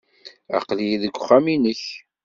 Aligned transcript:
Aql-iyi 0.57 0.97
deg 1.03 1.13
uxxam-nnek. 1.15 1.83